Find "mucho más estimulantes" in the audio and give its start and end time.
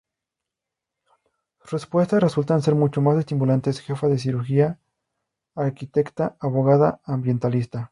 2.73-3.81